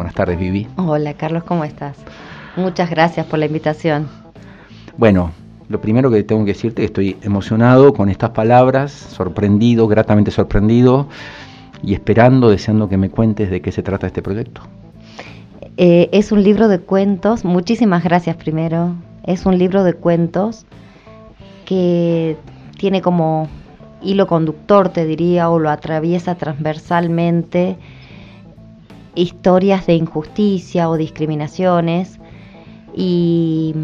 Buenas 0.00 0.14
tardes, 0.14 0.38
Vivi. 0.38 0.66
Hola, 0.76 1.12
Carlos, 1.12 1.44
¿cómo 1.44 1.62
estás? 1.62 1.94
Muchas 2.56 2.88
gracias 2.88 3.26
por 3.26 3.38
la 3.38 3.44
invitación. 3.44 4.08
Bueno, 4.96 5.30
lo 5.68 5.78
primero 5.82 6.10
que 6.10 6.22
tengo 6.22 6.42
que 6.46 6.52
decirte 6.52 6.82
es 6.82 6.90
que 6.90 7.02
estoy 7.02 7.16
emocionado 7.22 7.92
con 7.92 8.08
estas 8.08 8.30
palabras, 8.30 8.92
sorprendido, 8.92 9.88
gratamente 9.88 10.30
sorprendido 10.30 11.06
y 11.82 11.92
esperando, 11.92 12.48
deseando 12.48 12.88
que 12.88 12.96
me 12.96 13.10
cuentes 13.10 13.50
de 13.50 13.60
qué 13.60 13.72
se 13.72 13.82
trata 13.82 14.06
este 14.06 14.22
proyecto. 14.22 14.62
Eh, 15.76 16.08
es 16.12 16.32
un 16.32 16.42
libro 16.42 16.68
de 16.68 16.78
cuentos, 16.78 17.44
muchísimas 17.44 18.02
gracias 18.02 18.36
primero. 18.36 18.94
Es 19.24 19.44
un 19.44 19.58
libro 19.58 19.84
de 19.84 19.92
cuentos 19.92 20.64
que 21.66 22.38
tiene 22.78 23.02
como 23.02 23.48
hilo 24.00 24.26
conductor, 24.26 24.88
te 24.88 25.04
diría, 25.04 25.50
o 25.50 25.58
lo 25.58 25.68
atraviesa 25.68 26.36
transversalmente 26.36 27.76
historias 29.14 29.86
de 29.86 29.94
injusticia 29.94 30.88
o 30.88 30.96
discriminaciones 30.96 32.18
y 32.94 33.74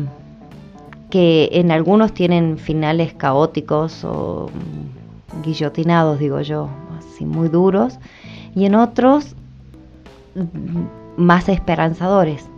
que 1.10 1.48
en 1.52 1.70
algunos 1.70 2.12
tienen 2.12 2.58
finales 2.58 3.14
caóticos 3.14 4.04
o 4.04 4.50
guillotinados, 5.44 6.18
digo 6.18 6.40
yo, 6.40 6.68
así 6.98 7.24
muy 7.24 7.48
duros, 7.48 7.98
y 8.54 8.64
en 8.64 8.74
otros 8.74 9.36
más 11.16 11.48
esperanzadores, 11.48 12.48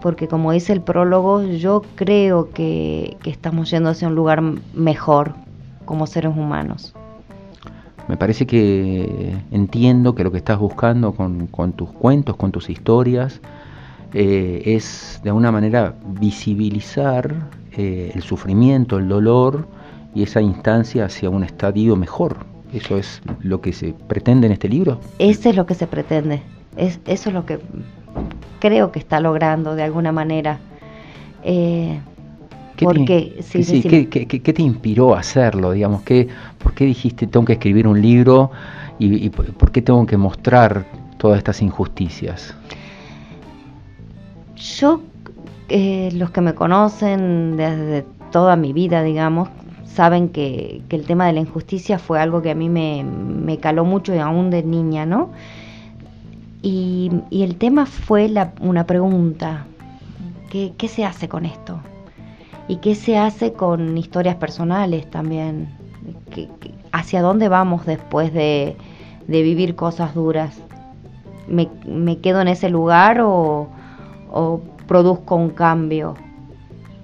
porque 0.00 0.28
como 0.28 0.52
dice 0.52 0.72
el 0.72 0.80
prólogo, 0.80 1.42
yo 1.42 1.82
creo 1.94 2.50
que, 2.50 3.16
estamos 3.24 3.70
yendo 3.70 3.90
hacia 3.90 4.08
un 4.08 4.14
lugar 4.14 4.42
mejor 4.74 5.34
como 5.84 6.06
seres 6.06 6.36
humanos. 6.36 6.94
Me 8.08 8.16
parece 8.16 8.46
que 8.46 9.36
entiendo 9.50 10.14
que 10.14 10.22
lo 10.22 10.30
que 10.30 10.38
estás 10.38 10.58
buscando 10.58 11.12
con, 11.12 11.72
tus 11.72 11.90
cuentos, 11.90 12.36
con 12.36 12.52
tus 12.52 12.70
historias, 12.70 13.40
eh, 14.14 14.62
es 14.64 15.20
de 15.24 15.30
alguna 15.30 15.50
manera 15.50 15.94
visibilizar 16.20 17.34
eh, 17.72 18.12
el 18.14 18.22
sufrimiento, 18.22 18.98
el 18.98 19.08
dolor 19.08 19.66
y 20.14 20.22
esa 20.22 20.40
instancia 20.40 21.06
hacia 21.06 21.30
un 21.30 21.42
estadio 21.42 21.96
mejor. 21.96 22.46
¿Eso 22.72 22.96
es 22.96 23.22
lo 23.40 23.60
que 23.60 23.72
se 23.72 23.92
pretende 23.92 24.46
en 24.46 24.52
este 24.52 24.68
libro? 24.68 25.00
Eso 25.18 25.50
es 25.50 25.56
lo 25.56 25.66
que 25.66 25.74
se 25.74 25.86
pretende. 25.86 26.42
Es, 26.76 27.00
eso 27.06 27.30
es 27.30 27.34
lo 27.34 27.44
que 27.44 27.58
creo 28.60 28.92
que 28.92 28.98
está 28.98 29.20
logrando 29.20 29.74
de 29.74 29.82
alguna 29.82 30.12
manera. 30.12 30.58
Eh, 31.42 32.00
¿Qué, 32.76 32.84
porque, 32.84 33.42
te, 33.50 34.16
¿qué, 34.26 34.52
te 34.52 34.62
inspiró 34.62 35.14
a 35.14 35.20
hacerlo? 35.20 35.72
Digamos, 35.72 36.02
¿qué, 36.02 36.28
¿Por 36.58 36.74
qué 36.74 36.84
dijiste 36.84 37.26
tengo 37.26 37.46
que 37.46 37.54
escribir 37.54 37.88
un 37.88 38.00
libro 38.00 38.50
y, 38.98 39.24
y 39.24 39.30
por 39.30 39.70
qué 39.70 39.82
tengo 39.82 40.04
que 40.04 40.16
mostrar 40.16 40.84
todas 41.18 41.38
estas 41.38 41.62
injusticias? 41.62 42.54
Yo, 44.56 45.00
eh, 45.68 46.10
los 46.14 46.30
que 46.30 46.40
me 46.40 46.54
conocen 46.54 47.56
desde 47.56 48.04
toda 48.30 48.56
mi 48.56 48.72
vida, 48.72 49.02
digamos, 49.02 49.48
saben 49.84 50.28
que, 50.30 50.82
el 50.88 51.04
tema 51.04 51.26
de 51.26 51.34
la 51.34 51.40
injusticia 51.40 51.98
fue 51.98 52.20
algo 52.20 52.42
que 52.42 52.50
a 52.50 52.54
mí 52.54 52.68
me, 52.68 53.58
caló 53.58 53.84
mucho 53.84 54.14
y 54.14 54.18
aún 54.18 54.50
de 54.50 54.62
niña, 54.62 55.06
¿no? 55.06 55.30
Y, 56.62 57.10
el 57.30 57.56
tema 57.56 57.86
fue 57.86 58.32
una 58.60 58.86
pregunta, 58.86 59.66
¿qué, 60.50 60.88
se 60.88 61.04
hace 61.04 61.28
con 61.28 61.44
esto? 61.44 61.80
¿Y 62.68 62.76
qué 62.76 62.94
se 62.94 63.16
hace 63.16 63.52
con 63.52 63.96
historias 63.96 64.36
personales 64.36 65.08
también? 65.10 65.68
¿Hacia 66.92 67.22
dónde 67.22 67.48
vamos 67.48 67.86
después 67.86 68.32
de, 68.32 68.76
vivir 69.28 69.76
cosas 69.76 70.14
duras? 70.14 70.58
¿Me, 71.48 71.68
¿Me, 71.86 72.18
quedo 72.18 72.40
en 72.40 72.48
ese 72.48 72.68
lugar 72.68 73.20
o, 73.20 73.68
o 74.30 74.60
produzco 74.86 75.36
un 75.36 75.50
cambio 75.50 76.16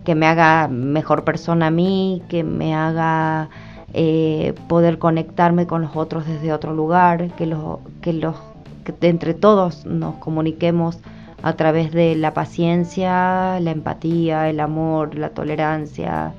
que 0.05 0.15
me 0.15 0.27
haga 0.27 0.69
mejor 0.69 1.25
persona 1.25 1.69
a 1.69 1.71
mí, 1.71 2.23
que 2.29 2.43
me 2.43 2.75
haga 2.75 3.49
eh, 3.95 4.55
poder 4.69 4.99
conectarme 4.99 5.67
con 5.67 5.83
los 5.83 5.97
otros 5.97 6.27
desde 6.27 6.53
otro 6.53 6.75
lugar, 6.75 7.31
que 7.33 7.47
los 7.47 7.79
que 8.01 8.13
los 8.13 8.37
que 8.85 8.95
entre 9.07 9.35
todos 9.35 9.87
nos 9.87 10.17
comuniquemos 10.17 10.99
a 11.43 11.55
través 11.55 11.93
de 11.93 12.15
la 12.15 12.35
paciencia, 12.35 13.59
la 13.61 13.71
empatía, 13.71 14.49
el 14.49 14.61
amor, 14.61 15.17
la 15.17 15.31
tolerancia, 15.31 16.33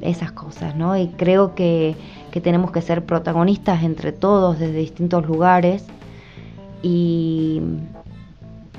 esas 0.00 0.32
cosas, 0.32 0.74
¿no? 0.76 0.96
Y 0.96 1.08
creo 1.08 1.54
que, 1.54 1.96
que 2.30 2.40
tenemos 2.40 2.70
que 2.72 2.82
ser 2.82 3.04
protagonistas 3.04 3.82
entre 3.82 4.12
todos 4.12 4.58
desde 4.58 4.78
distintos 4.78 5.26
lugares 5.26 5.86
y, 6.82 7.60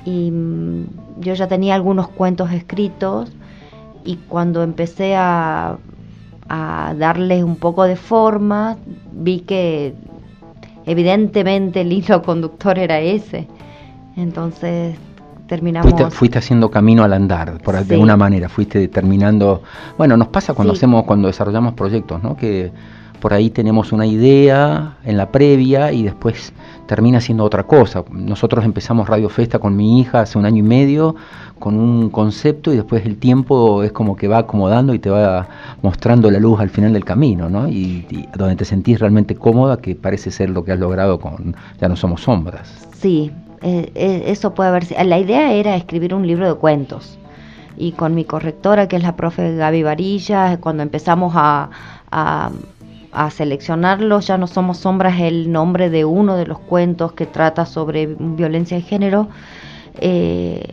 mm, 0.06 0.82
yo 1.20 1.34
ya 1.34 1.48
tenía 1.48 1.74
algunos 1.74 2.08
cuentos 2.08 2.52
escritos 2.52 3.32
y 4.04 4.16
cuando 4.16 4.62
empecé 4.62 5.14
a, 5.16 5.78
a 6.48 6.94
darles 6.98 7.44
un 7.44 7.56
poco 7.56 7.84
de 7.84 7.96
forma 7.96 8.78
vi 9.12 9.40
que 9.40 9.94
evidentemente 10.86 11.82
el 11.82 11.92
hilo 11.92 12.22
conductor 12.22 12.78
era 12.78 13.00
ese. 13.00 13.46
Entonces 14.20 14.96
terminamos... 15.46 15.92
Fuiste, 16.12 16.38
haciendo 16.38 16.70
camino 16.70 17.02
al 17.02 17.12
andar, 17.12 17.58
por 17.62 17.74
de 17.84 17.94
alguna 17.94 18.16
manera, 18.16 18.48
fuiste 18.48 18.86
terminando... 18.88 19.62
Bueno, 19.98 20.16
nos 20.16 20.28
pasa 20.28 20.54
cuando 20.54 20.74
hacemos, 20.74 21.04
cuando 21.04 21.28
desarrollamos 21.28 21.74
proyectos, 21.74 22.22
¿no? 22.22 22.36
Que 22.36 22.70
por 23.20 23.34
ahí 23.34 23.50
tenemos 23.50 23.92
una 23.92 24.06
idea 24.06 24.96
en 25.04 25.16
la 25.16 25.30
previa 25.30 25.92
y 25.92 26.02
después 26.02 26.52
termina 26.86 27.20
siendo 27.20 27.44
otra 27.44 27.64
cosa. 27.64 28.02
Nosotros 28.10 28.64
empezamos 28.64 29.08
Radio 29.08 29.28
Festa 29.28 29.58
con 29.58 29.76
mi 29.76 30.00
hija 30.00 30.22
hace 30.22 30.38
un 30.38 30.46
año 30.46 30.58
y 30.58 30.62
medio 30.62 31.14
con 31.58 31.78
un 31.78 32.10
concepto 32.10 32.72
y 32.72 32.76
después 32.76 33.04
el 33.04 33.18
tiempo 33.18 33.82
es 33.82 33.92
como 33.92 34.16
que 34.16 34.26
va 34.26 34.38
acomodando 34.38 34.94
y 34.94 34.98
te 34.98 35.10
va 35.10 35.46
mostrando 35.82 36.30
la 36.30 36.40
luz 36.40 36.58
al 36.58 36.70
final 36.70 36.92
del 36.94 37.04
camino, 37.04 37.50
¿no? 37.50 37.68
Y, 37.68 38.06
donde 38.34 38.56
te 38.56 38.64
sentís 38.64 38.98
realmente 38.98 39.36
cómoda, 39.36 39.76
que 39.76 39.94
parece 39.94 40.30
ser 40.30 40.50
lo 40.50 40.64
que 40.64 40.72
has 40.72 40.78
logrado 40.78 41.20
con 41.20 41.54
Ya 41.80 41.88
no 41.88 41.96
somos 41.96 42.22
sombras. 42.22 42.88
Sí, 42.94 43.30
eh, 43.62 43.90
eh, 43.94 44.22
eso 44.26 44.54
puede 44.54 44.70
haber 44.70 45.06
La 45.06 45.18
idea 45.18 45.52
era 45.52 45.76
escribir 45.76 46.14
un 46.14 46.26
libro 46.26 46.48
de 46.48 46.58
cuentos 46.58 47.18
y 47.76 47.92
con 47.92 48.14
mi 48.14 48.24
correctora, 48.24 48.88
que 48.88 48.96
es 48.96 49.02
la 49.02 49.16
profe 49.16 49.56
Gaby 49.56 49.82
Varilla, 49.82 50.58
cuando 50.58 50.82
empezamos 50.82 51.32
a 51.34 51.70
a 53.12 53.30
seleccionarlos. 53.30 54.26
Ya 54.26 54.38
no 54.38 54.46
somos 54.46 54.78
sombras 54.78 55.20
el 55.20 55.50
nombre 55.50 55.90
de 55.90 56.04
uno 56.04 56.36
de 56.36 56.46
los 56.46 56.58
cuentos 56.58 57.12
que 57.12 57.26
trata 57.26 57.66
sobre 57.66 58.06
violencia 58.06 58.76
de 58.76 58.82
género. 58.82 59.28
Eh, 60.00 60.72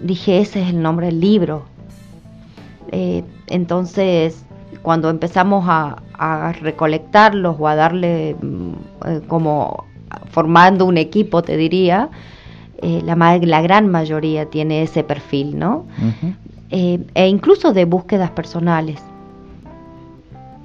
dije, 0.00 0.40
ese 0.40 0.62
es 0.62 0.70
el 0.70 0.82
nombre 0.82 1.06
del 1.06 1.20
libro. 1.20 1.64
Eh, 2.90 3.24
entonces, 3.46 4.44
cuando 4.82 5.10
empezamos 5.10 5.64
a, 5.68 5.96
recolectarlos 6.60 7.56
o 7.58 7.66
a 7.66 7.74
darle 7.74 8.36
mm, 8.40 9.26
como 9.26 9.86
formando 10.32 10.84
un 10.84 10.98
equipo, 10.98 11.42
te 11.42 11.56
diría, 11.56 12.10
la, 12.82 13.14
la, 13.14 13.62
gran 13.62 13.88
mayoría 13.88 14.46
tiene 14.46 14.82
ese 14.82 15.04
perfil, 15.04 15.56
¿no? 15.58 15.86
e 16.70 17.28
incluso 17.28 17.72
de 17.72 17.84
búsquedas 17.84 18.30
personales 18.30 19.00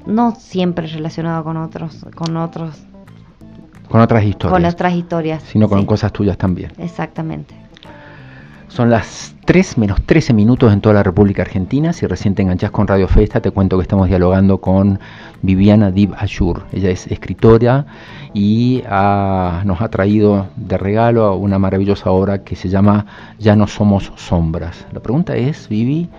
no 0.08 0.36
siempre 0.36 0.88
relacionado 0.88 1.44
con 1.44 1.58
otros, 1.58 2.06
con 2.16 2.36
otros. 2.38 2.76
Con 3.90 4.02
otras 4.02 4.24
historias. 4.24 4.54
Con 4.54 4.66
otras 4.66 4.94
historias. 4.94 5.44
Sino 5.44 5.70
con 5.70 5.86
cosas 5.86 6.12
tuyas 6.12 6.38
también. 6.38 6.72
Exactamente. 6.78 7.54
Son 8.68 8.90
las 8.90 9.34
3 9.46 9.78
menos 9.78 10.02
13 10.06 10.34
minutos 10.34 10.74
en 10.74 10.82
toda 10.82 10.96
la 10.96 11.04
República 11.04 11.42
Argentina. 11.42 11.94
Si 11.94 12.06
recién 12.06 12.36
te 12.36 12.42
enganchás 12.42 12.70
con 12.70 12.86
Radio 12.86 13.08
Festa, 13.08 13.40
te 13.40 13.50
cuento 13.52 13.78
que 13.78 13.84
estamos 13.84 14.10
dialogando 14.10 14.60
con 14.60 15.00
Viviana 15.42 15.90
Dib 15.90 16.14
Ashur. 16.16 16.64
Ella 16.74 16.90
es 16.90 17.08
escritora 17.08 17.86
y 18.34 18.84
nos 18.84 19.82
ha 19.82 19.88
traído 19.90 20.48
de 20.58 20.78
regalo 20.78 21.36
una 21.38 21.58
maravillosa 21.58 22.12
obra 22.12 22.44
que 22.44 22.56
se 22.56 22.68
llama 22.68 23.06
Ya 23.40 23.56
no 23.56 23.68
somos 23.68 24.12
sombras. 24.18 24.86
La 24.92 25.00
pregunta 25.00 25.36
es, 25.38 25.70
Vivi, 25.70 26.10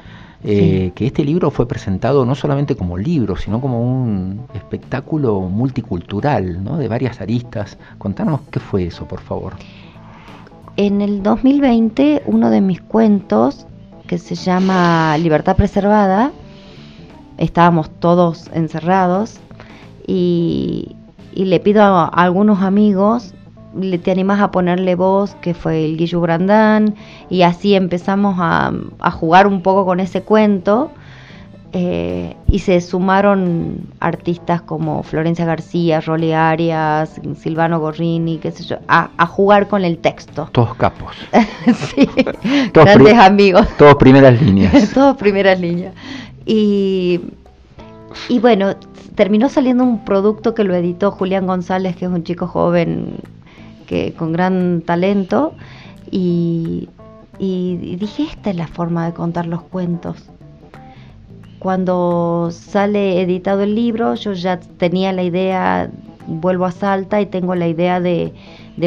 eh, 0.43 0.93
que 0.94 1.06
este 1.06 1.25
libro 1.25 1.50
fue 1.50 1.69
presentado 1.69 2.25
no 2.25 2.34
solamente 2.34 2.76
como 2.76 2.96
libro, 2.96 3.37
sino 3.37 3.61
como 3.61 3.82
un 3.82 4.46
espectáculo 4.55 5.40
multicultural, 5.40 6.64
¿no? 6.64 6.78
de 6.78 6.88
varias 6.88 7.20
aristas. 7.20 7.76
Contanos 7.99 8.40
qué 8.50 8.58
fue 8.58 8.87
eso, 8.87 9.06
por 9.06 9.20
favor. 9.20 9.55
En 10.78 11.00
el 11.02 11.25
2020, 11.25 12.22
uno 12.26 12.50
de 12.50 12.60
mis 12.60 12.80
cuentos, 12.80 13.66
que 14.06 14.16
se 14.16 14.36
llama 14.36 15.19
Libertad 15.19 15.56
Preservada, 15.56 16.30
estábamos 17.36 17.90
todos 17.90 18.48
encerrados 18.54 19.40
y, 20.06 20.94
le 21.34 21.58
pido 21.58 21.82
a 21.82 22.06
algunos 22.06 22.62
amigos 22.62 23.34
te 24.02 24.10
animas 24.12 24.40
a 24.40 24.52
ponerle 24.52 24.94
voz, 24.94 25.34
que 25.36 25.52
fue 25.52 25.84
el 25.84 25.96
Guillo 25.96 26.20
Brandán, 26.20 26.94
y 27.28 27.42
así 27.42 27.75
empezamos 27.75 28.36
a, 28.38 28.72
jugar 29.10 29.48
un 29.48 29.62
poco 29.62 29.84
con 29.84 29.98
ese 29.98 30.22
cuento. 30.22 30.92
Eh, 31.73 32.35
y 32.50 32.61
se 32.61 32.81
sumaron 32.81 33.88
artistas 34.00 34.62
como 34.62 35.03
Florencia 35.03 35.44
García, 35.44 36.00
Rolly 36.00 36.32
Arias, 36.32 37.20
Silvano 37.38 37.79
Gorrini, 37.79 38.38
qué 38.38 38.53
sé 38.53 38.65
yo, 38.65 38.79
a, 38.88 39.26
jugar 39.26 39.69
con 39.69 39.85
el 39.85 39.99
texto. 39.99 40.49
Todos 40.53 40.75
capos. 40.76 41.15
sí, 41.94 42.09
todos 42.73 42.87
grandes 42.87 43.19
amigos. 43.19 43.69
Todos 43.76 43.97
primeras 43.97 44.41
líneas. 44.43 44.93
todos 44.94 45.17
primeras 45.19 45.61
líneas. 45.61 45.94
Y, 46.47 47.20
y 48.31 48.38
bueno, 48.38 48.75
terminó 49.14 49.50
saliendo 49.50 49.85
un 49.85 50.06
producto 50.06 50.55
que 50.55 50.64
lo 50.64 50.75
editó 50.75 51.11
Julián 51.11 51.47
González, 51.47 51.97
que 51.97 52.06
es 52.06 52.11
un 52.11 52.25
chico 52.25 52.47
joven 52.47 53.17
que 53.87 54.14
con 54.14 54.32
gran 54.32 54.81
talento. 54.87 55.53
Y, 56.11 56.88
y 57.38 57.97
dije, 57.97 58.23
esta 58.23 58.49
es 58.49 58.56
la 58.56 58.69
forma 58.69 59.05
de 59.05 59.12
contar 59.12 59.44
los 59.44 59.61
cuentos 59.61 60.31
cuando 61.58 62.50
sale 62.52 63.20
editado 63.20 63.62
el 63.62 63.75
libro, 63.75 64.14
yo 64.14 64.32
ya 64.32 64.60
tenía 64.60 65.12
la 65.12 65.22
idea, 65.22 65.90
vuelvo 66.26 66.66
a 66.66 66.72
Salta 66.72 67.20
y 67.20 67.26
tengo 67.26 67.55
la 67.55 67.69
idea 67.69 68.00
de, 68.00 68.32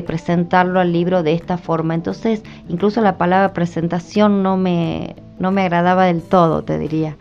presentarlo 0.06 0.80
al 0.80 0.94
libro 0.94 1.22
de 1.22 1.34
esta 1.34 1.58
forma. 1.58 1.94
Entonces, 1.96 2.44
incluso 2.70 3.02
la 3.02 3.18
palabra 3.18 3.54
presentación 3.54 4.42
no 4.42 4.56
me, 4.56 5.16
no 5.38 5.52
me 5.52 5.64
agradaba 5.64 6.06
del 6.06 6.22
todo, 6.22 6.64
te 6.64 6.78
diría 6.80 7.18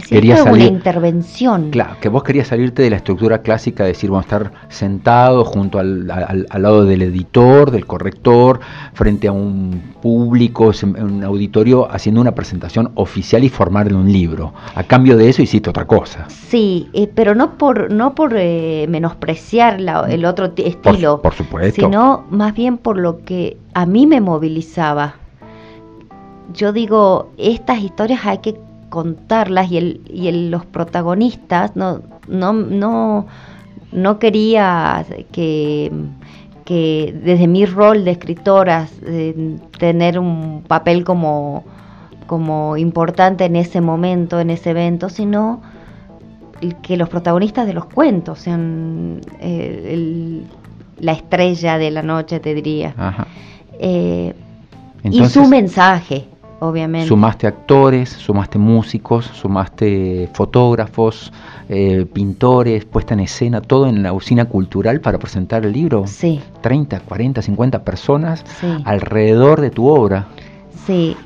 quería 0.00 0.42
una 0.44 0.64
intervención. 0.64 1.70
Claro, 1.70 1.96
que 2.00 2.08
vos 2.08 2.22
querías 2.22 2.48
salirte 2.48 2.82
de 2.82 2.90
la 2.90 2.96
estructura 2.96 3.42
clásica 3.42 3.84
de 3.84 3.90
decir, 3.90 4.10
vamos 4.10 4.24
a 4.24 4.36
estar 4.36 4.52
sentados 4.68 5.48
junto 5.48 5.78
al, 5.78 6.06
lado 6.06 6.84
del 6.84 7.02
editor, 7.02 7.70
del 7.70 7.86
corrector, 7.86 8.60
frente 8.94 9.28
a 9.28 9.32
un 9.32 9.94
público, 10.02 10.72
un 10.82 11.24
auditorio, 11.24 11.90
haciendo 11.90 12.20
una 12.20 12.34
presentación 12.34 12.92
oficial 12.94 13.44
y 13.44 13.48
formarle 13.48 13.94
un 13.94 14.10
libro. 14.10 14.52
A 14.74 14.82
cambio 14.84 15.16
de 15.16 15.28
eso 15.28 15.42
hiciste 15.42 15.70
otra 15.70 15.86
cosa. 15.86 16.26
Sí, 16.28 16.88
eh, 16.92 17.10
pero 17.12 17.34
no 17.34 17.56
por, 17.58 17.90
no 17.92 18.14
por 18.14 18.34
eh, 18.36 18.86
menospreciar 18.88 19.80
el 20.08 20.24
otro 20.24 20.52
estilo, 20.56 21.22
por 21.22 21.34
supuesto. 21.34 21.82
sino 21.82 22.24
más 22.30 22.54
bien 22.54 22.78
por 22.78 22.98
lo 22.98 23.24
que 23.24 23.56
a 23.74 23.86
mí 23.86 24.06
me 24.06 24.20
movilizaba. 24.20 25.16
Yo 26.54 26.72
digo, 26.72 27.30
estas 27.36 27.80
historias 27.80 28.24
hay 28.24 28.38
que 28.38 28.65
contarlas 28.96 29.70
y, 29.70 29.76
el, 29.76 30.00
y 30.08 30.28
el, 30.28 30.50
los 30.50 30.64
protagonistas 30.64 31.76
no, 31.76 32.00
no, 32.28 32.54
no, 32.54 33.26
no 33.92 34.18
quería 34.18 35.04
que, 35.32 35.92
que 36.64 37.14
desde 37.22 37.46
mi 37.46 37.66
rol 37.66 38.06
de 38.06 38.12
escritora 38.12 38.88
eh, 39.04 39.58
tener 39.78 40.18
un 40.18 40.64
papel 40.66 41.04
como, 41.04 41.64
como 42.26 42.78
importante 42.78 43.44
en 43.44 43.56
ese 43.56 43.82
momento, 43.82 44.40
en 44.40 44.48
ese 44.48 44.70
evento, 44.70 45.10
sino 45.10 45.60
que 46.80 46.96
los 46.96 47.10
protagonistas 47.10 47.66
de 47.66 47.74
los 47.74 47.84
cuentos 47.84 48.38
sean 48.38 49.20
eh, 49.40 50.42
la 51.00 51.12
estrella 51.12 51.76
de 51.76 51.90
la 51.90 52.02
noche, 52.02 52.40
te 52.40 52.54
diría. 52.54 52.94
Eh, 53.78 54.32
y 55.04 55.26
su 55.26 55.46
mensaje 55.46 56.28
obviamente. 56.60 57.08
Sumaste 57.08 57.46
actores, 57.46 58.08
sumaste 58.10 58.58
músicos, 58.58 59.26
sumaste 59.26 60.28
fotógrafos, 60.32 61.32
eh, 61.68 62.06
pintores, 62.12 62.84
puesta 62.84 63.14
en 63.14 63.20
escena, 63.20 63.60
todo 63.60 63.86
en 63.86 64.02
la 64.02 64.12
usina 64.12 64.46
cultural 64.46 65.00
para 65.00 65.18
presentar 65.18 65.64
el 65.64 65.72
libro. 65.72 66.06
Sí. 66.06 66.40
30, 66.60 67.00
40, 67.00 67.42
50 67.42 67.84
personas 67.84 68.44
alrededor 68.84 69.60
de 69.60 69.70
tu 69.70 69.88
obra. 69.88 70.26
Sí. 70.86 71.16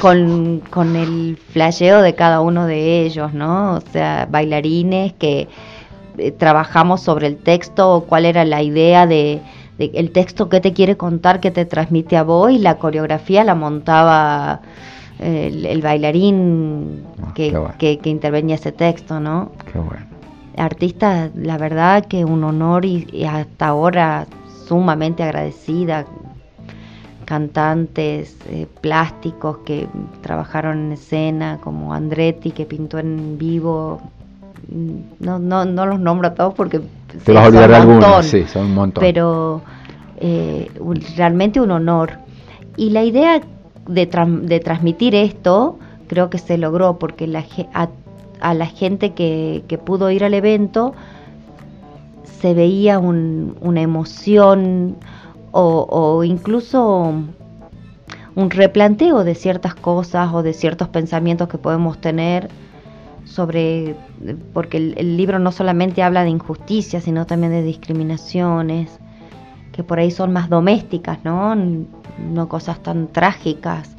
Con, 0.00 0.62
con, 0.70 0.96
el 0.96 1.36
flasheo 1.52 2.00
de 2.00 2.14
cada 2.14 2.40
uno 2.40 2.64
de 2.66 3.04
ellos, 3.04 3.34
¿no? 3.34 3.74
O 3.74 3.80
sea, 3.92 4.26
bailarines 4.30 5.12
que 5.12 5.46
eh, 6.16 6.30
trabajamos 6.32 7.02
sobre 7.02 7.26
el 7.26 7.36
texto, 7.36 8.06
cuál 8.08 8.24
era 8.24 8.46
la 8.46 8.62
idea 8.62 9.06
de, 9.06 9.42
el 9.78 10.10
texto 10.10 10.48
que 10.48 10.60
te 10.60 10.72
quiere 10.72 10.96
contar, 10.96 11.40
que 11.40 11.50
te 11.50 11.64
transmite 11.64 12.16
a 12.16 12.24
vos, 12.24 12.50
y 12.50 12.58
la 12.58 12.78
coreografía 12.78 13.44
la 13.44 13.54
montaba 13.54 14.60
el, 15.18 15.82
bailarín 15.82 17.04
ah, 17.22 17.32
que, 17.34 17.98
que, 17.98 18.10
intervenía 18.10 18.56
ese 18.56 18.72
texto, 18.72 19.20
¿no? 19.20 19.52
Qué 19.72 19.78
bueno. 19.78 20.06
Artista, 20.56 21.30
la 21.34 21.56
verdad 21.56 22.04
que 22.06 22.24
un 22.24 22.42
honor 22.44 22.84
y, 22.84 23.24
hasta 23.24 23.68
ahora 23.68 24.26
sumamente 24.66 25.22
agradecida. 25.22 26.04
Cantantes 27.24 28.38
eh, 28.48 28.66
plásticos 28.80 29.58
que 29.58 29.86
trabajaron 30.22 30.86
en 30.86 30.92
escena, 30.92 31.58
como 31.62 31.92
Andretti, 31.92 32.52
que 32.52 32.64
pintó 32.64 32.98
en 32.98 33.36
vivo, 33.36 34.00
no, 35.20 35.38
no, 35.38 35.66
no 35.66 35.86
los 35.86 36.00
nombro 36.00 36.28
a 36.28 36.34
todos 36.34 36.54
porque 36.54 36.80
te 37.24 37.32
vas 37.32 37.44
a 37.44 37.48
olvidar 37.48 37.70
de 37.70 37.76
algunos, 37.76 38.26
sí, 38.26 38.44
son 38.44 38.66
un 38.66 38.74
montón. 38.74 39.02
Pero 39.02 39.62
eh, 40.18 40.70
realmente 41.16 41.60
un 41.60 41.70
honor. 41.70 42.18
Y 42.76 42.90
la 42.90 43.04
idea 43.04 43.40
de, 43.86 44.06
de, 44.42 44.60
transmitir 44.60 45.14
esto 45.14 45.78
creo 46.06 46.30
que 46.30 46.38
se 46.38 46.58
logró 46.58 46.98
porque 46.98 47.26
la, 47.26 47.44
a, 48.40 48.54
la 48.54 48.66
gente 48.66 49.12
que, 49.14 49.64
que, 49.68 49.78
pudo 49.78 50.10
ir 50.10 50.24
al 50.24 50.34
evento 50.34 50.94
se 52.40 52.54
veía 52.54 52.98
una 52.98 53.80
emoción 53.80 54.96
o, 55.50 55.86
o 55.90 56.24
incluso 56.24 57.14
un 58.34 58.50
replanteo 58.50 59.24
de 59.24 59.34
ciertas 59.34 59.74
cosas 59.74 60.32
o 60.32 60.42
de 60.42 60.52
ciertos 60.52 60.88
pensamientos 60.88 61.48
que 61.48 61.58
podemos 61.58 62.00
tener 62.00 62.48
sobre, 63.28 63.94
porque 64.52 64.78
el, 64.78 65.16
libro 65.16 65.38
no 65.38 65.52
solamente 65.52 66.02
habla 66.02 66.24
de 66.24 66.30
injusticia, 66.30 67.00
sino 67.00 67.26
también 67.26 67.52
de 67.52 67.62
discriminaciones, 67.62 68.98
que 69.72 69.84
por 69.84 69.98
ahí 69.98 70.10
son 70.10 70.32
más 70.32 70.48
domésticas, 70.48 71.18
¿no? 71.24 71.54
No 71.54 72.48
cosas 72.48 72.82
tan 72.82 73.08
trágicas. 73.08 73.96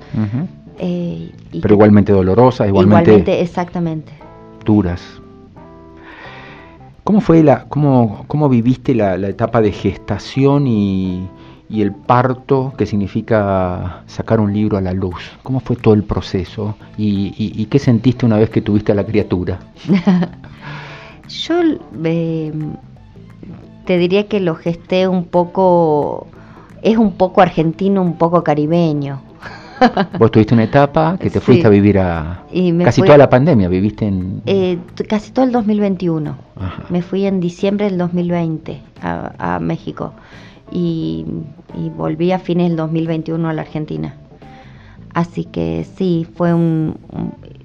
Eh, 0.79 1.31
Pero 1.61 1.73
igualmente 1.75 2.11
dolorosas, 2.11 2.67
igualmente, 2.67 3.11
igualmente, 3.11 3.41
exactamente. 3.41 4.11
duras. 4.65 5.01
¿Cómo 7.03 7.21
fue 7.21 7.43
la, 7.43 7.65
cómo, 7.69 8.25
cómo 8.27 8.49
viviste 8.49 8.93
la 8.93 9.15
etapa 9.15 9.61
de 9.61 9.71
gestación 9.71 10.67
y, 10.67 11.27
y 11.69 11.83
el 11.83 11.93
parto, 11.93 12.73
que 12.77 12.87
significa 12.87 14.01
sacar 14.07 14.39
un 14.39 14.51
libro 14.51 14.77
a 14.77 14.81
la 14.81 14.91
luz. 14.91 15.37
¿Cómo 15.43 15.59
fue 15.59 15.75
todo 15.75 15.93
el 15.93 16.03
proceso? 16.03 16.75
¿Y, 16.97 17.65
qué 17.67 17.77
sentiste 17.77 18.25
una 18.25 18.37
vez 18.37 18.49
que 18.49 18.61
tuviste 18.61 18.91
a 18.91 18.95
la 18.95 19.05
criatura? 19.05 19.59
Yo 21.27 21.61
eh, 22.03 22.51
te 23.85 23.97
diría 23.99 24.27
que 24.27 24.39
lo 24.39 24.55
gesté 24.55 25.07
un 25.07 25.25
poco, 25.25 26.25
es 26.81 26.97
un 26.97 27.13
poco 27.13 27.41
argentino, 27.41 28.01
un 28.01 28.17
poco 28.17 28.43
caribeño. 28.43 29.21
Vos 30.17 30.31
tuviste 30.31 30.55
una 30.55 30.63
etapa 30.63 31.17
que 31.19 31.29
te 31.29 31.39
fuiste 31.39 31.67
a 31.67 31.69
vivir 31.69 31.99
a... 31.99 32.43
casi 32.83 33.03
toda 33.03 33.17
la 33.17 33.29
pandemia 33.29 33.69
viviste 33.69 34.07
en... 34.07 34.41
Eh, 34.47 34.79
casi 35.07 35.31
todo 35.31 35.45
el 35.45 35.51
2021. 35.51 36.35
Me 36.89 37.03
fui 37.03 37.27
en 37.27 37.39
diciembre 37.39 37.85
del 37.85 37.99
2020 37.99 38.81
a, 39.03 39.55
a 39.55 39.59
México 39.59 40.13
y, 40.71 41.25
volví 41.95 42.31
a 42.31 42.39
fines 42.39 42.69
del 42.69 42.77
2021 42.77 43.49
a 43.49 43.53
la 43.53 43.61
Argentina. 43.61 44.15
Así 45.13 45.45
que 45.45 45.85
sí, 45.95 46.27
fue 46.35 46.53
un, 46.53 46.97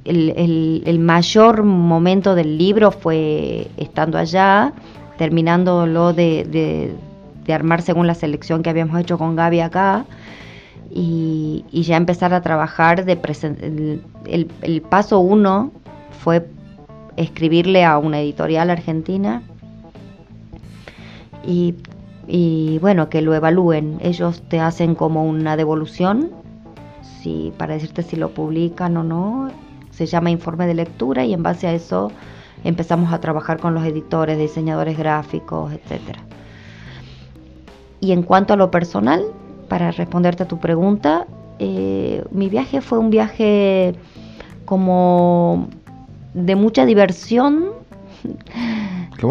el, 0.04 0.99
mayor 0.99 1.62
momento 1.62 2.34
del 2.34 2.58
libro 2.58 2.90
fue 2.90 3.68
estando 3.76 4.18
allá, 4.18 4.73
terminándolo 5.18 6.12
de, 6.12 6.94
armar 7.49 7.82
según 7.82 8.06
la 8.06 8.14
selección 8.14 8.62
que 8.62 8.70
habíamos 8.70 9.00
hecho 9.00 9.18
con 9.18 9.37
Gaby 9.37 9.61
acá, 9.61 10.04
y, 10.90 11.64
ya 11.73 11.96
empezar 11.96 12.32
a 12.34 12.40
trabajar. 12.40 13.04
De 13.04 13.18
el, 14.26 14.50
el 14.62 14.82
paso 14.82 15.20
uno 15.20 15.73
fue 16.23 16.46
escribirle 17.16 17.84
a 17.84 17.99
una 17.99 18.20
editorial 18.20 18.70
argentina 18.70 19.42
y 21.46 21.75
y 22.26 22.78
bueno, 22.78 23.09
que 23.09 23.23
lo 23.23 23.35
evalúen. 23.35 23.99
Ellos 24.00 24.43
te 24.49 24.61
hacen 24.61 24.95
como 24.95 25.25
una 25.25 25.57
devolución, 25.57 26.31
si, 27.02 27.52
para 27.57 27.75
decirte 27.75 28.02
si 28.02 28.16
lo 28.16 28.31
publican 28.31 28.97
o 28.97 29.04
no. 29.04 29.50
Se 29.90 30.07
llama 30.07 30.31
informe 30.31 30.66
de 30.66 30.75
lectura 30.75 31.25
y 31.25 31.35
en 31.35 31.43
base 31.43 31.66
a 31.66 31.73
eso 31.73 32.11
empezamos 32.64 33.12
a 33.12 33.21
trabajar 33.21 33.61
con 33.61 33.75
los 33.75 33.85
editores, 33.85 34.38
diseñadores 34.38 34.99
gráficos, 34.99 35.73
etcétera. 35.73 36.21
Y 38.00 38.12
en 38.12 38.23
cuanto 38.23 38.54
a 38.54 38.57
lo 38.57 38.71
personal, 38.71 39.25
para 39.69 39.90
responderte 39.90 40.43
a 40.43 40.49
tu 40.49 40.59
pregunta, 40.59 41.26
eh, 41.59 42.25
mi 42.31 42.49
viaje 42.49 42.81
fue 42.81 42.99
un 42.99 43.11
viaje 43.11 43.95
como 44.64 45.69
de 46.33 46.57
mucha 46.57 46.85
diversión 46.85 47.74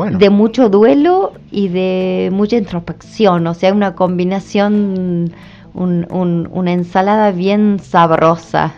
de 0.02 0.30
mucho 0.30 0.70
duelo 0.70 1.34
y 1.52 1.68
de 1.68 2.30
mucha 2.32 2.58
introspección, 2.58 3.46
o 3.48 3.54
sea, 3.54 3.74
una 3.74 3.96
combinación, 3.96 5.34
una 5.74 6.72
ensalada 6.72 7.32
bien 7.32 7.80
sabrosa. 7.80 8.74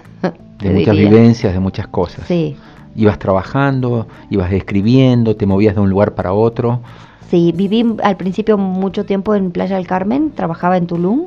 De 0.59 0.71
muchas 0.71 0.95
vivencias, 0.95 1.53
de 1.53 1.59
muchas 1.59 1.87
cosas. 1.87 2.25
Sí. 2.27 2.55
Ibas 2.95 3.19
trabajando, 3.19 4.07
ibas 4.29 4.51
escribiendo, 4.53 5.35
te 5.35 5.45
movías 5.45 5.75
de 5.75 5.81
un 5.81 5.89
lugar 5.89 6.15
para 6.15 6.33
otro. 6.33 6.79
Sí, 7.29 7.51
viví 7.55 7.85
al 8.03 8.15
principio 8.15 8.57
mucho 8.57 9.05
tiempo 9.05 9.35
en 9.35 9.51
Playa 9.51 9.75
del 9.75 9.87
Carmen, 9.87 10.31
trabajaba 10.31 10.77
en 10.77 10.87
Tulum, 10.87 11.25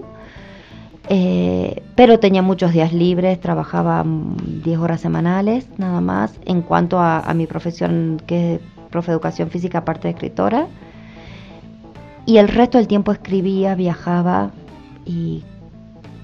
eh, 1.10 1.82
pero 1.94 2.18
tenía 2.18 2.40
muchos 2.40 2.72
días 2.72 2.92
libres, 2.92 3.40
trabajaba 3.40 4.04
10 4.06 4.78
horas 4.78 5.00
semanales 5.00 5.66
nada 5.76 6.00
más. 6.00 6.38
En 6.46 6.62
cuanto 6.62 6.98
a, 6.98 7.20
a 7.20 7.34
mi 7.34 7.46
profesión, 7.46 8.22
que 8.26 8.54
es 8.54 8.60
profe 8.88 9.10
de 9.10 9.14
educación 9.14 9.50
física, 9.50 9.78
aparte 9.78 10.08
de 10.08 10.14
escritora, 10.14 10.66
y 12.26 12.38
el 12.38 12.48
resto 12.48 12.78
del 12.78 12.88
tiempo 12.88 13.12
escribía, 13.12 13.74
viajaba 13.74 14.50
y 15.06 15.44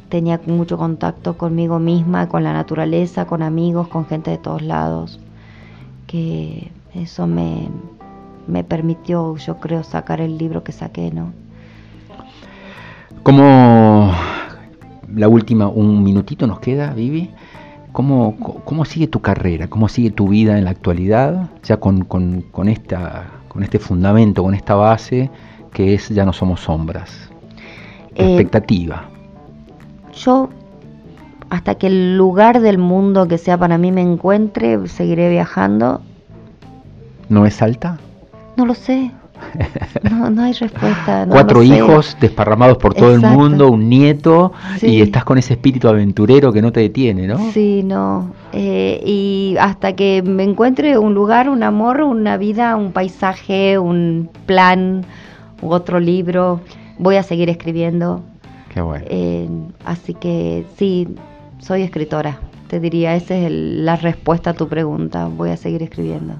tenía 0.09 0.41
mucho 0.47 0.77
contacto 0.77 1.39
conmigo 1.39 1.79
misma, 1.79 2.29
con 2.29 2.45
la 2.45 2.53
naturaleza, 2.53 3.27
con 3.27 3.43
amigos, 3.43 3.89
con 3.89 4.07
gente 4.07 4.31
de 4.31 4.39
todos 4.39 4.63
lados, 4.63 5.19
que 6.07 6.71
eso 6.95 7.27
me, 7.27 7.69
me 8.47 8.65
permitió, 8.65 9.37
yo 9.37 9.57
creo, 9.59 9.83
sacar 9.83 10.21
el 10.21 10.39
libro 10.39 10.63
que 10.63 10.73
saqué, 10.73 11.11
¿no? 11.11 11.33
Como 13.23 14.13
la 15.15 15.29
última, 15.29 15.69
un 15.69 16.03
minutito 16.03 16.47
nos 16.47 16.61
queda, 16.61 16.93
Vivi. 16.93 17.31
¿Cómo, 17.95 18.37
¿Cómo, 18.65 18.85
sigue 18.85 19.07
tu 19.07 19.21
carrera? 19.21 19.69
¿Cómo 19.69 19.89
sigue 19.89 20.11
tu 20.11 20.27
vida 20.27 20.59
en 20.59 20.65
la 20.65 20.71
actualidad? 20.71 21.49
Ya 21.63 21.77
con, 21.77 22.05
con, 22.05 22.43
con, 22.51 22.69
esta, 22.69 23.31
con 23.47 23.63
este 23.63 23.79
fundamento, 23.79 24.43
con 24.43 24.53
esta 24.53 24.75
base 24.75 25.31
que 25.73 25.95
es 25.95 26.09
Ya 26.09 26.25
no 26.25 26.33
somos 26.33 26.59
sombras? 26.59 27.31
Eh, 28.17 28.27
expectativa. 28.27 29.05
Yo, 30.13 30.49
hasta 31.51 31.77
que 31.77 31.87
el 31.87 32.17
lugar 32.17 32.61
del 32.61 32.79
mundo 32.79 33.29
que 33.29 33.39
sea 33.39 33.57
para 33.57 33.79
mí 33.79 33.93
me 33.93 34.03
encuentre, 34.03 34.89
seguiré 34.89 35.31
viajando. 35.31 36.01
¿No 37.29 37.47
es 37.47 37.63
alta? 37.63 37.97
No 38.57 38.67
lo 38.67 38.75
sé. 38.75 39.13
No, 40.11 40.31
no 40.31 40.43
hay 40.43 40.53
respuesta. 40.53 41.27
Cuatro 41.29 41.63
hijos 41.63 42.17
desparramados 42.21 42.79
por 42.79 42.95
todo 42.95 43.15
el 43.15 43.21
mundo, 43.21 43.71
un 43.71 43.89
nieto, 43.89 44.53
y 44.83 45.01
estás 45.01 45.25
con 45.25 45.39
ese 45.39 45.55
espíritu 45.55 45.89
aventurero 45.89 46.53
que 46.53 46.63
no 46.63 46.73
te 46.73 46.81
detiene, 46.81 47.27
¿no? 47.27 47.39
Sí, 47.53 47.83
no. 47.85 48.33
Eh, 48.53 49.03
y 49.05 49.57
hasta 49.59 49.95
que 49.95 50.23
me 50.23 50.45
encuentre 50.45 50.99
un 50.99 51.15
lugar, 51.15 51.49
un 51.49 51.63
amor, 51.63 52.03
una 52.03 52.37
vida, 52.37 52.77
un 52.77 52.93
paisaje, 52.93 53.79
un 53.79 54.31
plan, 54.47 55.05
otro 55.63 56.01
libro, 56.01 56.61
voy 56.99 57.17
a 57.17 57.23
seguir 57.23 57.49
escribiendo. 57.49 58.23
Qué 58.73 58.81
bueno. 58.81 59.05
Eh, 59.09 59.49
así 59.85 60.15
que 60.15 60.65
sí, 60.77 61.09
soy 61.59 61.83
escritora, 61.83 62.39
te 62.69 62.81
diría, 62.81 63.15
esa 63.15 63.35
es 63.37 63.51
la 63.51 63.97
respuesta 63.97 64.51
a 64.51 64.55
tu 64.55 64.69
pregunta, 64.69 65.29
voy 65.29 65.51
a 65.51 65.57
seguir 65.57 65.83
escribiendo. 65.83 66.35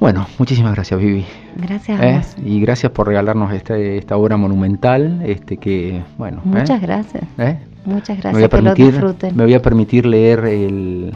Bueno, 0.00 0.26
muchísimas 0.38 0.74
gracias, 0.74 1.00
Vivi. 1.00 1.24
Gracias. 1.56 2.00
¿Eh? 2.00 2.42
Y 2.44 2.60
gracias 2.60 2.92
por 2.92 3.08
regalarnos 3.08 3.52
esta 3.52 4.16
obra 4.16 4.36
monumental, 4.36 5.22
este 5.24 5.56
que, 5.56 6.02
bueno. 6.16 6.40
Muchas 6.44 6.80
¿eh? 6.82 6.86
gracias. 6.86 7.24
Muchas 7.84 8.18
gracias. 8.18 8.34
Me 8.34 8.38
voy 8.38 8.44
a 8.44 8.48
permitir, 8.48 9.34
Me 9.34 9.44
voy 9.44 9.54
a 9.54 9.62
permitir 9.62 10.06
leer 10.06 10.44
el, 10.44 11.14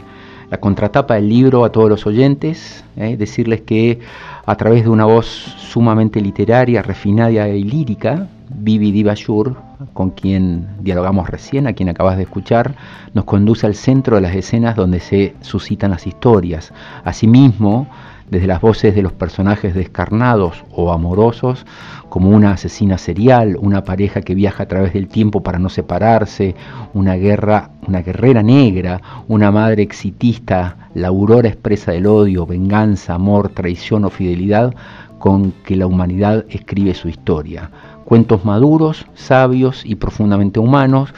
la 0.49 0.57
contratapa 0.59 1.15
del 1.15 1.29
libro 1.29 1.63
a 1.63 1.71
todos 1.71 1.89
los 1.89 2.05
oyentes, 2.05 2.83
decirles 2.95 3.61
que 3.61 3.99
a 4.45 4.55
través 4.55 4.83
de 4.83 4.89
una 4.89 5.05
voz 5.05 5.27
sumamente 5.27 6.19
literaria, 6.19 6.81
refinada 6.81 7.47
y 7.47 7.63
lírica, 7.63 8.27
Vivi 8.49 8.91
Divashur, 8.91 9.55
con 9.93 10.11
quien 10.11 10.67
dialogamos 10.81 11.29
recién, 11.29 11.67
a 11.67 11.73
quien 11.73 11.89
acabas 11.89 12.17
de 12.17 12.23
escuchar, 12.23 12.75
nos 13.13 13.23
conduce 13.23 13.65
al 13.65 13.75
centro 13.75 14.17
de 14.17 14.21
las 14.21 14.35
escenas 14.35 14.75
donde 14.75 14.99
se 14.99 15.35
suscitan 15.41 15.91
las 15.91 16.05
historias. 16.05 16.73
Asimismo, 17.03 17.87
desde 18.33 18.47
las 18.47 18.61
voces 18.61 18.95
de 18.95 19.03
los 19.03 19.13
personajes 19.13 19.75
descarnados 19.75 20.65
o 20.71 20.91
amorosos, 20.91 21.67
como 22.09 22.29
una 22.29 22.53
asesina 22.53 22.97
serial, 22.97 23.57
una 23.59 23.83
pareja 23.83 24.21
que 24.21 24.33
viaja 24.33 24.63
a 24.63 24.67
través 24.67 24.93
del 24.93 25.07
tiempo 25.07 25.43
para 25.43 25.59
no 25.59 25.69
separarse, 25.69 26.55
una 26.95 27.13
guerra, 27.13 27.69
una 27.87 28.01
guerrera 28.01 28.41
negra, 28.41 28.99
una 29.27 29.51
madre 29.51 29.83
exitista, 29.83 30.89
la 30.95 31.09
aurora 31.09 31.47
expresa 31.47 31.91
del 31.91 32.07
odio, 32.07 32.47
venganza, 32.47 33.13
amor, 33.13 33.49
traición 33.49 34.03
o 34.03 34.09
fidelidad 34.09 34.73
con 35.19 35.51
que 35.63 35.75
la 35.75 35.85
humanidad 35.85 36.43
escribe 36.49 36.95
su 36.95 37.09
historia. 37.09 37.69
Cuentos 38.13 38.45
maduros, 38.45 39.07
sabios 39.15 39.83
y 39.83 39.95
profundamente 39.95 40.59
humanos 40.59 41.11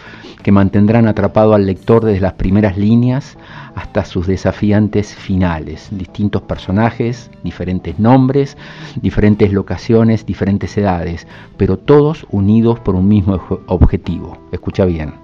que 0.43 0.53
mantendrán 0.53 1.09
atrapado 1.09 1.53
al 1.53 1.65
lector 1.65 2.05
desde 2.05 2.21
las 2.21 2.35
primeras 2.35 2.77
líneas 2.77 3.37
hasta 3.75 4.05
sus 4.05 4.27
desafiantes 4.27 5.13
finales. 5.13 5.89
Distintos 5.91 6.43
personajes, 6.43 7.31
diferentes 7.43 7.99
nombres, 7.99 8.55
diferentes 9.01 9.51
locaciones, 9.51 10.25
diferentes 10.25 10.77
edades, 10.77 11.27
pero 11.57 11.77
todos 11.77 12.25
unidos 12.29 12.79
por 12.79 12.95
un 12.95 13.09
mismo 13.09 13.41
objetivo. 13.67 14.37
Escucha 14.53 14.85
bien, 14.85 15.15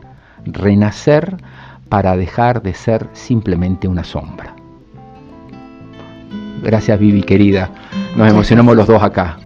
renacer 0.44 1.38
para 1.88 2.18
dejar 2.18 2.64
de 2.64 2.74
ser 2.74 3.08
simplemente 3.14 3.88
una 3.88 4.04
sombra. 4.04 4.58
Gracias 6.62 7.00
Vivi 7.00 7.24
querida, 7.24 7.72
nos 8.18 8.30
emocionamos 8.30 8.76
los 8.76 8.88
dos 8.88 9.02
acá. 9.02 9.38